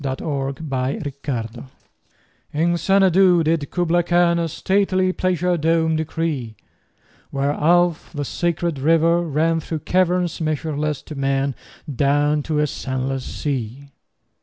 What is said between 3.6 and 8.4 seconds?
Kubla Khan A stately pleasure dome decree: Where Alph, the